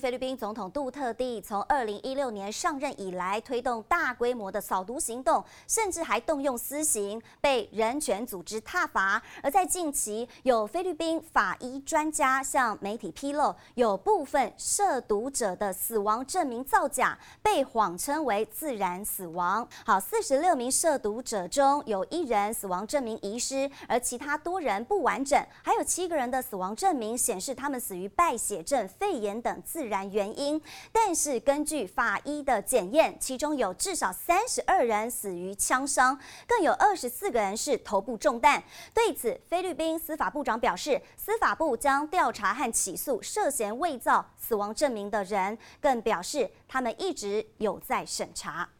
[0.00, 9.22] 菲律宾总统杜特地从二零一六年上任以来，推动大规模的扫毒行动，甚至还动用私刑，被人权组织挞伐。
[9.42, 19.68] 而在近期，有菲律宾法医专家向媒体披露，有部分涉毒者的死亡证明造假，被谎称为自然死亡。
[19.84, 30.58] 好，四十六名涉毒者中有一人死亡证明遗失，而其他多人不完整，还有七个人的死亡证明显示他们死于败血症、肺炎等自然原因，
[30.90, 38.64] 但是根据法医的检验，其中有至少三十二人死于枪伤，更有二十四个人是头部中弹。
[38.94, 48.70] 对此，菲律宾司法部长表示，司法部将调查和起诉涉嫌伪造死亡证明的人，更表示他们一直有在审查。